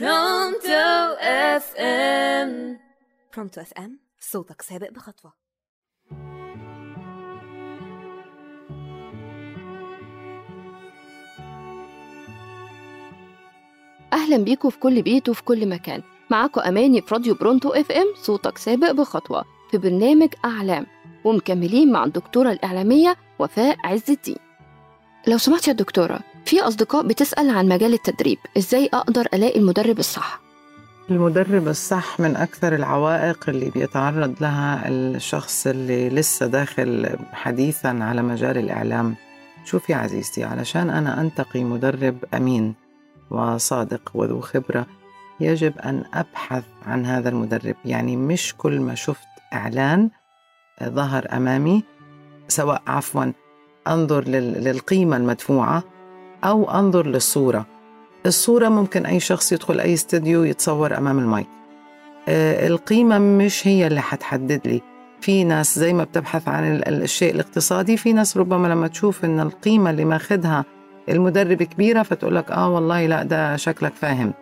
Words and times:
Pronto 0.00 1.16
FM 1.20 2.78
Pronto 3.34 3.60
FM 3.60 4.00
صوتك 4.20 4.62
سابق 4.62 4.90
بخطوة. 4.90 5.32
أهلا 14.12 14.36
بيكم 14.36 14.70
في 14.70 14.78
كل 14.78 15.02
بيت 15.02 15.28
وفي 15.28 15.42
كل 15.42 15.68
مكان. 15.68 16.02
معاكم 16.30 16.60
أماني 16.60 17.02
في 17.02 17.14
راديو 17.14 17.34
Pronto 17.34 17.68
FM 17.68 18.06
صوتك 18.14 18.58
سابق 18.58 18.90
بخطوة. 18.90 19.44
في 19.70 19.78
برنامج 19.78 20.34
أعلام. 20.44 20.86
ومكملين 21.24 21.92
مع 21.92 22.04
الدكتورة 22.04 22.52
الإعلامية 22.52 23.16
وفاء 23.38 23.76
عز 23.84 24.10
الدين. 24.10 24.38
لو 25.26 25.38
سمحت 25.38 25.68
يا 25.68 25.72
دكتورة 25.72 26.20
في 26.46 26.60
أصدقاء 26.60 27.06
بتسأل 27.06 27.50
عن 27.50 27.68
مجال 27.68 27.92
التدريب 27.94 28.38
إزاي 28.58 28.90
أقدر 28.94 29.26
ألاقي 29.34 29.58
المدرب 29.58 29.98
الصح؟ 29.98 30.40
المدرب 31.10 31.68
الصح 31.68 32.20
من 32.20 32.36
أكثر 32.36 32.74
العوائق 32.74 33.48
اللي 33.48 33.70
بيتعرض 33.70 34.34
لها 34.40 34.88
الشخص 34.88 35.66
اللي 35.66 36.08
لسه 36.08 36.46
داخل 36.46 37.16
حديثا 37.32 37.88
على 37.88 38.22
مجال 38.22 38.58
الإعلام. 38.58 39.14
شوفي 39.64 39.94
عزيزتي 39.94 40.44
علشان 40.44 40.90
أنا 40.90 41.20
أنتقي 41.20 41.64
مدرب 41.64 42.16
أمين 42.34 42.74
وصادق 43.30 44.10
وذو 44.14 44.40
خبرة 44.40 44.86
يجب 45.40 45.78
أن 45.78 46.04
أبحث 46.14 46.64
عن 46.86 47.06
هذا 47.06 47.28
المدرب. 47.28 47.76
يعني 47.84 48.16
مش 48.16 48.54
كل 48.58 48.80
ما 48.80 48.94
شفت 48.94 49.28
إعلان 49.52 50.10
ظهر 50.82 51.26
أمامي 51.32 51.82
سواء 52.48 52.82
عفوا 52.86 53.32
أنظر 53.88 54.24
للقيمة 54.24 55.16
المدفوعة 55.16 55.82
أو 56.44 56.70
أنظر 56.70 57.06
للصورة. 57.06 57.66
الصورة 58.26 58.68
ممكن 58.68 59.06
أي 59.06 59.20
شخص 59.20 59.52
يدخل 59.52 59.80
أي 59.80 59.94
استوديو 59.94 60.44
يتصور 60.44 60.98
أمام 60.98 61.18
المايك. 61.18 61.48
آه، 62.28 62.66
القيمة 62.66 63.18
مش 63.18 63.66
هي 63.68 63.86
اللي 63.86 64.00
حتحدد 64.00 64.60
لي. 64.64 64.80
في 65.20 65.44
ناس 65.44 65.78
زي 65.78 65.92
ما 65.92 66.04
بتبحث 66.04 66.48
عن 66.48 66.82
الشيء 66.86 67.34
الاقتصادي 67.34 67.96
في 67.96 68.12
ناس 68.12 68.36
ربما 68.36 68.68
لما 68.68 68.88
تشوف 68.88 69.24
إن 69.24 69.40
القيمة 69.40 69.90
اللي 69.90 70.04
ماخذها 70.04 70.64
المدرب 71.08 71.62
كبيرة 71.62 72.02
فتقول 72.02 72.36
لك 72.36 72.50
آه 72.50 72.68
والله 72.68 73.06
لا 73.06 73.22
ده 73.22 73.56
شكلك 73.56 73.94
فاهم. 73.94 74.32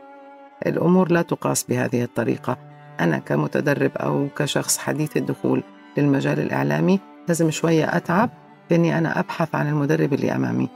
الأمور 0.67 1.13
لا 1.13 1.23
تقاس 1.23 1.65
بهذه 1.65 2.03
الطريقة. 2.03 2.57
أنا 3.01 3.19
كمتدرب 3.19 3.91
أو 3.97 4.29
كشخص 4.37 4.79
حديث 4.79 5.17
الدخول 5.17 5.63
للمجال 5.97 6.41
الإعلامي 6.41 7.01
لازم 7.29 7.51
شوية 7.51 7.97
أتعب 7.97 8.31
بإني 8.71 8.99
أنا 8.99 9.21
أبحث 9.21 9.55
عن 9.55 9.69
المدرب 9.69 10.13
اللي 10.13 10.33
أمامي. 10.37 10.69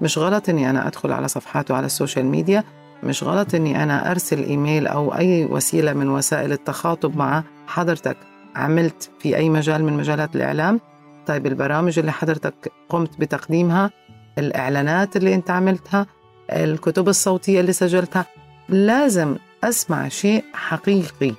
مش 0.00 0.18
غلط 0.18 0.48
إني 0.48 0.70
أنا 0.70 0.86
أدخل 0.86 1.12
على 1.12 1.28
صفحاته 1.28 1.74
على 1.74 1.86
ال 1.86 1.92
social 1.92 2.26
media 2.26 2.64
مش 3.02 3.22
غلط 3.22 3.54
إني 3.54 3.82
أنا 3.82 4.10
أرسل 4.10 4.44
إيميل 4.44 4.86
أو 4.86 5.14
أي 5.14 5.44
وسيلة 5.44 5.92
من 5.92 6.08
وسائل 6.08 6.52
التخاطب 6.52 7.16
مع 7.16 7.44
حضرتك. 7.66 8.16
عملت 8.56 9.10
في 9.18 9.36
أي 9.36 9.48
مجال 9.48 9.84
من 9.84 9.92
مجالات 9.92 10.36
الإعلام؟ 10.36 10.80
طيب 11.26 11.46
البرامج 11.46 11.98
اللي 11.98 12.12
حضرتك 12.12 12.72
قمت 12.88 13.20
بتقديمها؟ 13.20 13.90
الإعلانات 14.38 15.16
اللي 15.16 15.34
أنت 15.34 15.50
عملتها؟ 15.50 16.06
الكتب 16.50 17.08
الصوتية 17.08 17.60
اللي 17.60 17.72
سجلتها؟ 17.72 18.26
لازم 18.68 19.36
أسمع 19.64 20.08
شيء 20.08 20.44
حقيقي. 20.52 21.32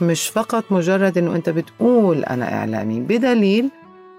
مش 0.00 0.28
فقط 0.28 0.64
مجرد 0.70 1.18
أنه 1.18 1.34
أنت 1.36 1.50
بتقول 1.50 2.24
أنا 2.24 2.54
إعلامي 2.58 3.00
بدليل 3.00 3.70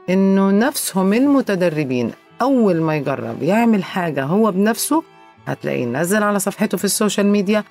أنه 0.10 0.52
نفسهم 0.52 1.14
المتدربين 1.14 2.12
أول 2.44 2.82
ما 2.82 2.96
يجرب 2.96 3.44
يعمل 3.44 3.84
حاجة 3.84 4.24
هو 4.24 4.52
بنفسه 4.52 5.04
هتلاقيه 5.48 5.86
نزل 5.86 6.24
على 6.24 6.40
صفحته 6.40 6.78
في 6.78 6.84
السوشيال 6.86 7.28
ميديا 7.28 7.64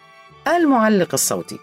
المعلق 0.48 1.08
الصوتي. 1.12 1.58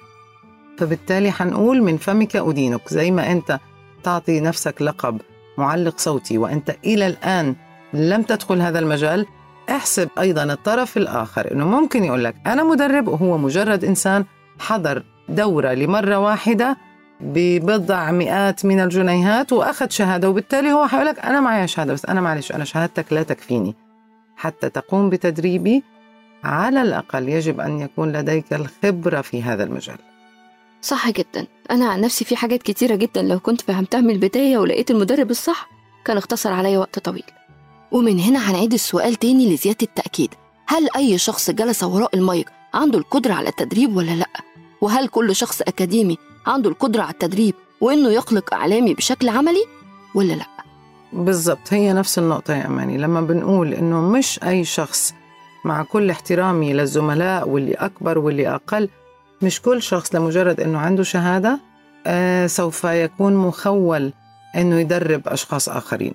فبالتالي 0.78 1.32
حنقول 1.32 1.82
من 1.84 1.98
فمك 1.98 2.36
أدينك 2.36 2.82
زي 2.88 3.12
ما 3.12 3.32
أنت 3.32 3.60
تعطي 4.04 4.40
نفسك 4.40 4.82
لقب 4.82 5.22
معلق 5.58 5.98
صوتي 5.98 6.38
وأنت 6.38 6.76
إلى 6.86 7.08
الآن 7.08 7.56
لم 7.94 8.22
تدخل 8.22 8.62
هذا 8.62 8.80
المجال 8.80 9.26
احسب 9.70 10.10
أيضا 10.20 10.44
الطرف 10.44 10.98
الآخر 10.98 11.52
أنه 11.52 11.68
ممكن 11.68 12.04
يقول 12.04 12.24
لك 12.24 12.36
أنا 12.48 12.64
مدرب 12.64 13.08
وهو 13.08 13.38
مجرد 13.38 13.86
إنسان 13.86 14.26
حضر 14.60 15.04
دورة 15.30 15.74
لمرة 15.74 16.18
واحدة 16.20 16.78
ببضع 17.22 18.12
مئات 18.12 18.66
من 18.66 18.80
الجنيهات 18.80 19.54
وأخذ 19.54 19.90
شهادة 19.90 20.30
وبالتالي 20.30 20.72
هو 20.74 20.88
حيقول 20.88 21.06
لك 21.06 21.20
أنا 21.20 21.40
معي 21.40 21.68
شهادة 21.68 21.94
بس 21.94 22.06
أنا 22.06 22.22
معلش 22.22 22.52
أنا 22.52 22.66
شهادتك 22.66 23.14
لا 23.14 23.24
تكفيني. 23.24 23.76
حتى 24.38 24.70
تقوم 24.70 25.10
بتدريبي 25.10 25.84
على 26.44 26.82
الأقل 26.82 27.30
يجب 27.30 27.60
أن 27.60 27.80
يكون 27.80 28.12
لديك 28.12 28.54
الخبرة 28.54 29.22
في 29.22 29.44
هذا 29.44 29.64
المجال. 29.64 29.98
صح 30.82 31.10
جدا. 31.10 31.48
أنا 31.72 31.86
عن 31.90 32.02
نفسي 32.02 32.26
في 32.26 32.36
حاجات 32.36 32.64
كتيرة 32.64 32.96
جدا. 32.96 33.22
لو 33.22 33.40
كنت 33.40 33.62
فهمتها 33.62 34.02
من 34.02 34.10
البداية 34.10 34.58
ولقيت 34.58 34.92
المدرب 34.92 35.32
الصح 35.32 35.70
كان 36.06 36.18
اختصر 36.18 36.54
عليا 36.54 36.80
وقت 36.80 37.00
طويل. 37.00 37.24
ومن 37.92 38.20
هنا 38.20 38.52
هنعيد 38.52 38.74
السؤال 38.74 39.16
تاني 39.16 39.54
لزيادة 39.54 39.78
التأكيد. 39.84 40.34
هل 40.68 40.90
أي 40.96 41.18
شخص 41.18 41.52
جلس 41.52 41.84
وراء 41.84 42.16
المايك 42.16 42.50
عنده 42.74 42.98
القدرة 43.00 43.34
على 43.34 43.50
التدريب 43.50 43.96
ولا 43.96 44.12
لأ؟ 44.12 44.30
وهل 44.82 45.08
كل 45.08 45.36
شخص 45.36 45.62
أكاديمي 45.62 46.18
عنده 46.48 46.70
القدرة 46.70 47.02
على 47.02 47.12
التدريب 47.12 47.54
وإنه 47.82 48.10
يخلق 48.10 48.54
إعلامي 48.54 48.94
بشكل 48.94 49.30
عملي 49.30 49.66
ولا 50.16 50.34
لأ؟ 50.34 50.46
بالضبط 51.14 51.74
هي 51.74 51.94
نفس 51.94 52.20
النقطة 52.20 52.56
يا 52.56 52.66
أماني. 52.68 52.98
لما 52.98 53.22
بنقول 53.22 53.74
إنه 53.74 54.02
مش 54.02 54.40
أي 54.44 54.64
شخص 54.64 55.14
مع 55.66 55.84
كل 55.84 56.10
احترامي 56.10 56.74
للزملاء 56.74 57.50
واللي 57.50 57.74
أكبر 57.74 58.18
واللي 58.18 58.56
أقل 58.56 58.90
مش 59.42 59.62
كل 59.62 59.82
شخص 59.82 60.16
لمجرد 60.16 60.60
إنه 60.60 60.80
عنده 60.80 61.04
شهادة 61.04 61.60
آه 62.08 62.48
سوف 62.48 62.84
يكون 62.84 63.36
مخول 63.36 64.14
إنه 64.56 64.80
يدرب 64.80 65.28
أشخاص 65.28 65.70
آخرين. 65.70 66.14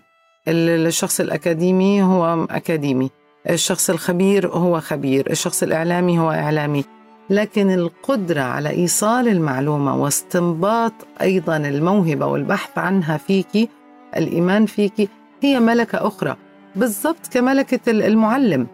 الشخص 0.48 1.20
الأكاديمي 1.20 2.02
هو 2.02 2.46
أكاديمي 2.50 3.10
الشخص 3.50 3.90
الخبير 3.90 4.48
هو 4.48 4.80
خبير 4.80 5.30
الشخص 5.30 5.62
الإعلامي 5.62 6.18
هو 6.18 6.30
إعلامي. 6.30 6.84
لكن 7.30 7.70
القدرة 7.70 8.40
على 8.40 8.70
إيصال 8.70 9.28
المعلومة 9.28 9.96
واستنباط 9.96 10.92
أيضا 11.20 11.56
الموهبة 11.56 12.26
والبحث 12.26 12.78
عنها 12.78 13.16
فيك 13.16 13.70
الإيمان 14.16 14.66
فيك 14.66 15.10
هي 15.42 15.60
ملكة 15.60 16.06
أخرى 16.06 16.36
بالضبط 16.76 17.26
كملكة 17.32 17.90
المعلم. 17.90 18.66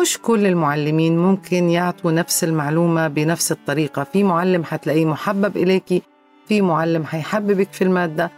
مش 0.00 0.18
كل 0.22 0.46
المعلمين 0.46 1.18
ممكن 1.18 1.68
يعطوا 1.68 2.12
نفس 2.12 2.44
المعلومة 2.44 3.08
بنفس 3.08 3.52
الطريقة. 3.52 4.04
في 4.04 4.22
معلم 4.24 4.64
حتلاقيه 4.64 5.04
محبب 5.04 5.56
إليك 5.56 6.02
في 6.48 6.62
معلم 6.62 7.04
حيحببك 7.04 7.72
في 7.72 7.84
المادة 7.84 8.30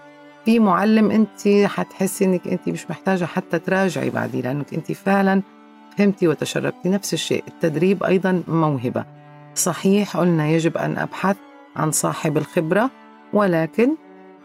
في 0.45 0.59
معلم 0.59 1.11
أنت 1.11 1.67
حتحسي 1.67 2.25
أنك 2.25 2.49
أنت 2.49 2.69
مش 2.69 2.91
محتاجة 2.91 3.25
حتى 3.25 3.59
تراجعي 3.59 4.11
بعدين 4.11 4.43
لأنك 4.43 4.75
أنت 4.75 4.93
فعلا 4.93 5.43
فهمتي 5.99 6.29
وتشربتي 6.29 6.89
نفس 6.89 7.15
الشيء. 7.15 7.45
التدريب 7.49 8.05
أيضا 8.05 8.43
موهبة. 8.49 9.05
صحيح 9.65 10.17
قلنا 10.17 10.49
يجب 10.49 10.77
أن 10.77 10.99
أبحث 10.99 11.37
عن 11.77 11.91
صاحب 11.93 12.37
الخبرة 12.37 12.91
ولكن 13.33 13.97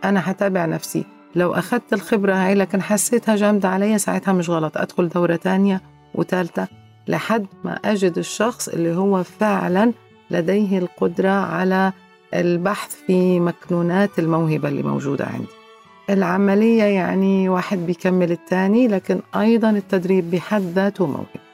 أنا 0.03 0.21
حتابع 0.21 0.65
نفسي. 0.65 1.05
لو 1.35 1.53
أخذت 1.53 1.93
الخبرة 1.93 2.33
هاي 2.33 2.55
لكن 2.55 2.81
حسيتها 2.81 3.35
جامدة 3.35 3.69
علي 3.69 3.97
ساعتها 3.97 4.33
مش 4.33 4.49
غلط. 4.49 4.77
أدخل 4.77 5.09
دورة 5.09 5.35
تانية 5.35 5.81
وثالثة 6.15 6.67
لحد 7.07 7.45
ما 7.63 7.79
أجد 7.85 8.17
الشخص 8.17 8.67
اللي 8.67 8.95
هو 8.95 9.23
فعلا 9.23 9.93
لديه 10.31 10.77
القدرة 10.77 11.29
على 11.29 11.93
البحث 12.33 12.95
في 13.07 13.39
مكنونات 13.39 14.19
الموهبة 14.19 14.69
اللي 14.69 14.83
موجودة 14.83 15.25
عندي. 15.25 15.47
العملية 16.09 16.83
يعني 16.83 17.49
واحد 17.49 17.77
بيكمل 17.77 18.31
الثاني 18.31 18.87
لكن 18.87 19.19
أيضا 19.35 19.69
التدريب 19.69 20.31
بحد 20.31 20.61
ذاته 20.61 21.05
موهبة. 21.05 21.45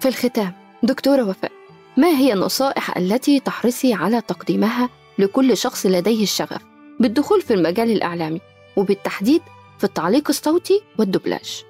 في 0.00 0.08
الختام 0.08 0.52
دكتورة 0.82 1.22
وفاء. 1.22 1.52
ما 1.96 2.08
هي 2.08 2.32
النصائح 2.32 2.96
التي 2.96 3.40
تحرصي 3.40 3.94
على 3.94 4.20
تقديمها 4.20 4.88
لكل 5.18 5.56
شخص 5.56 5.86
لديه 5.86 6.22
الشغف 6.22 6.62
بالدخول 7.00 7.40
في 7.42 7.54
المجال 7.54 7.90
الإعلامي 7.90 8.40
وبالتحديد 8.76 9.42
في 9.78 9.84
التعليق 9.84 10.28
الصوتي 10.28 10.82
والدبلاج 10.98 11.64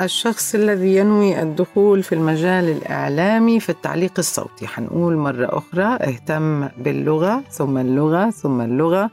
الشخص 0.00 0.54
الذي 0.54 0.96
ينوي 0.96 1.42
الدخول 1.42 2.02
في 2.02 2.14
المجال 2.14 2.64
الإعلامي 2.64 3.60
في 3.60 3.68
التعليق 3.68 4.12
الصوتي. 4.18 4.66
حنقول 4.66 5.16
مرة 5.16 5.58
أخرى 5.58 5.84
اهتم 5.84 6.68
باللغة 6.68 7.44
ثم 7.50 7.78
اللغة 7.78 8.30
ثم 8.30 8.60
اللغة 8.60 9.10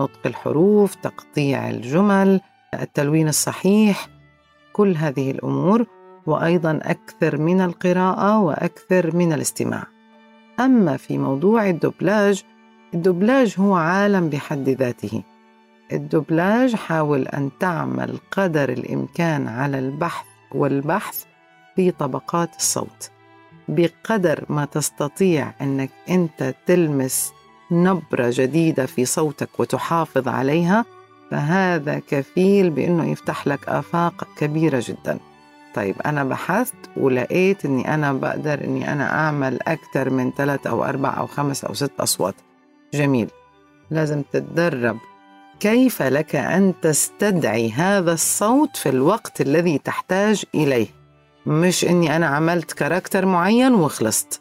نطق 0.00 0.26
الحروف 0.26 0.94
تقطيع 0.94 1.70
الجمل 1.70 2.40
التلوين 2.74 3.28
الصحيح 3.28 4.08
كل 4.72 4.96
هذه 4.96 5.30
الأمور 5.30 5.86
وأيضا 6.26 6.80
أكثر 6.82 7.40
من 7.40 7.60
القراءة 7.60 8.38
وأكثر 8.38 9.16
من 9.16 9.32
الاستماع. 9.32 9.91
أما 10.60 10.96
في 10.96 11.18
موضوع 11.18 11.68
الدبلاج 11.68 12.42
الدبلاج 12.94 13.54
هو 13.58 13.74
عالم 13.74 14.28
بحد 14.28 14.68
ذاته. 14.68 15.22
الدبلاج 15.92 16.74
حاول 16.74 17.28
أن 17.28 17.50
تعمل 17.60 18.18
قدر 18.30 18.68
الإمكان 18.68 19.48
على 19.48 19.78
البحث 19.78 20.26
والبحث 20.52 21.24
في 21.76 21.90
طبقات 21.90 22.56
الصوت 22.56 23.10
بقدر 23.68 24.44
ما 24.48 24.64
تستطيع 24.64 25.52
إنك 25.60 25.90
أنت 26.10 26.54
تلمس 26.66 27.32
نبرة 27.70 28.30
جديدة 28.30 28.86
في 28.86 29.04
صوتك 29.04 29.60
وتحافظ 29.60 30.28
عليها 30.28 30.84
فهذا 31.30 31.98
كفيل 32.08 32.70
بأنه 32.70 33.10
يفتح 33.10 33.46
لك 33.46 33.68
آفاق 33.68 34.28
كبيرة 34.38 34.82
جدا. 34.86 35.18
طيب 35.74 35.94
أنا 36.06 36.24
بحثت 36.24 36.74
ولقيت 36.96 37.64
إني 37.64 37.94
أنا 37.94 38.12
بقدر 38.12 38.64
إني 38.64 38.92
أنا 38.92 39.14
أعمل 39.14 39.58
أكثر 39.62 40.10
من 40.10 40.32
ثلاث 40.32 40.66
أو 40.66 40.84
أربع 40.84 41.18
أو 41.18 41.26
خمس 41.26 41.64
أو 41.64 41.74
ست 41.74 42.00
أصوات. 42.00 42.34
جميل. 42.94 43.30
لازم 43.90 44.22
تتدرب 44.32 44.98
كيف 45.60 46.02
لك 46.02 46.36
أن 46.36 46.74
تستدعي 46.82 47.70
هذا 47.70 48.12
الصوت 48.12 48.76
في 48.76 48.88
الوقت 48.88 49.40
الذي 49.40 49.78
تحتاج 49.78 50.44
إليه. 50.54 50.86
مش 51.46 51.84
إني 51.84 52.16
أنا 52.16 52.26
عملت 52.26 52.72
كاركتر 52.72 53.26
معين 53.26 53.74
وخلصت. 53.74 54.40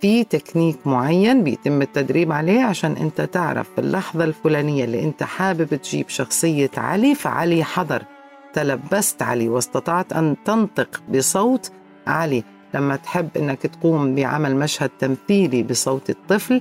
في 0.00 0.24
تكنيك 0.24 0.86
معين 0.86 1.44
بيتم 1.44 1.82
التدريب 1.82 2.32
عليه 2.32 2.62
عشان 2.64 2.96
أنت 2.96 3.20
تعرف 3.20 3.68
في 3.74 3.80
اللحظة 3.80 4.24
الفلانية 4.24 4.84
اللي 4.84 5.02
أنت 5.02 5.22
حابب 5.22 5.74
تجيب 5.74 6.08
شخصية 6.08 6.70
علي 6.76 7.14
فعلي 7.14 7.64
حضر. 7.64 8.04
تلبست 8.52 9.22
علي 9.22 9.48
واستطعت 9.48 10.12
أن 10.12 10.36
تنطق 10.44 11.02
بصوت 11.08 11.72
علي 12.06 12.44
لما 12.74 12.96
تحب 12.96 13.28
أنك 13.36 13.62
تقوم 13.62 14.14
بعمل 14.14 14.56
مشهد 14.56 14.90
تمثيلي 14.98 15.62
بصوت 15.62 16.10
الطفل 16.10 16.60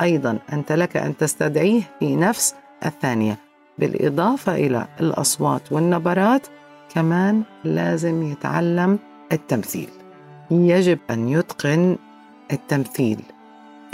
أيضا 0.00 0.38
أنت 0.52 0.72
لك 0.72 0.96
أن 0.96 1.16
تستدعيه 1.16 1.82
في 2.00 2.16
نفس 2.16 2.54
الثانية 2.86 3.38
بالإضافة 3.78 4.54
إلى 4.54 4.88
الأصوات 5.00 5.72
والنبرات. 5.72 6.46
كمان 6.94 7.42
لازم 7.64 8.22
يتعلم 8.22 8.98
التمثيل. 9.32 9.88
يجب 10.50 10.98
أن 11.10 11.28
يتقن 11.28 11.96
التمثيل. 12.52 13.20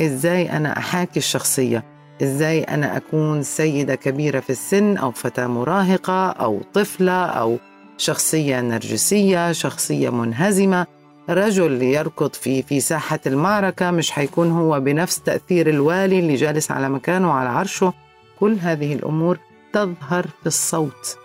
إزاي 0.00 0.52
أنا 0.52 0.79
أحاكي 0.79 1.19
الشخصية؟ 1.19 1.85
إزاي 2.23 2.62
أنا 2.62 2.97
أكون 2.97 3.43
سيدة 3.43 3.94
كبيرة 3.94 4.41
في 4.41 4.50
السن 4.50 4.97
أو 4.97 5.11
فتاة 5.11 5.47
مراهقة 5.47 6.31
أو 6.31 6.61
طفلة 6.75 7.26
أو 7.26 7.59
شخصية 7.99 8.61
نرجسية 8.61 9.53
شخصية 9.53 10.11
منهزمة. 10.11 10.87
رجل 11.31 11.82
يركض 11.82 12.32
في 12.32 12.62
في 12.62 12.81
ساحة 12.81 13.20
المعركة 13.26 13.91
مش 13.91 14.11
حيكون 14.11 14.50
هو 14.50 14.81
بنفس 14.81 15.20
تأثير 15.20 15.70
الوالي 15.70 16.19
اللي 16.19 16.35
جالس 16.35 16.70
على 16.70 16.88
مكانه 16.88 17.32
على 17.32 17.49
عرشه. 17.49 17.93
كل 18.41 18.56
هذه 18.61 18.94
الأمور 18.94 19.38
تظهر 19.73 20.26
في 20.41 20.47
الصوت 20.47 21.17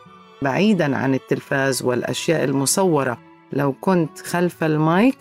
بعيدا 0.41 0.97
عن 0.97 1.13
التلفاز 1.13 1.83
والأشياء 1.83 2.43
المصورة. 2.43 3.17
لو 3.53 3.73
كنت 3.81 4.19
خلف 4.19 4.63
المايك 4.63 5.17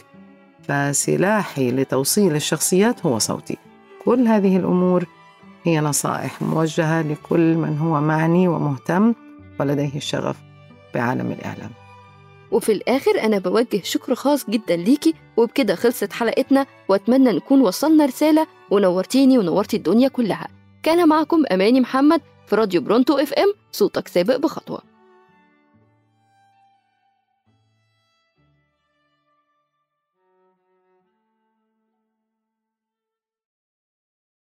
فسلاحي 0.69 1.71
لتوصيل 1.71 2.37
الشخصيات 2.37 3.07
هو 3.07 3.19
صوتي. 3.19 3.59
كل 4.05 4.27
هذه 4.29 4.57
الأمور 4.57 5.07
هي 5.65 5.81
نصائح 5.81 6.43
موجهة 6.43 7.03
لكل 7.03 7.55
من 7.55 7.79
هو 7.79 8.01
معني 8.01 8.49
ومهتم 8.49 9.15
ولديه 9.61 9.97
الشغف 9.97 10.37
بعالم 10.95 11.33
الإعلام. 11.33 11.71
وفي 12.51 12.73
الآخر 12.73 13.21
أنا 13.25 13.39
بوجه 13.39 13.81
شكر 13.83 14.15
خاص 14.15 14.51
جدا 14.51 14.77
ليكي 14.77 15.15
وبكده 15.37 15.75
خلصت 15.75 16.13
حلقتنا 16.13 16.67
وأتمنى 16.89 17.33
نكون 17.33 17.61
وصلنا 17.61 18.07
رسالة 18.07 18.47
ونورتيني 18.71 19.39
ونورتي 19.39 19.77
الدنيا 19.77 20.09
كلها. 20.09 20.49
كان 20.83 21.09
معكم 21.09 21.43
أماني 21.53 21.81
محمد 21.81 22.21
في 22.47 22.57
راديو 22.57 22.81
برونتو 22.81 23.19
إف 23.19 23.33
إم 23.33 23.53
صوتك 23.73 24.09
سابق 24.09 24.37
بخطوة. 24.37 24.92